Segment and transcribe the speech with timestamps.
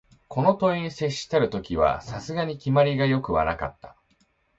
[0.27, 3.95] この問に接したる時は、さすがに決まりが善くはなかった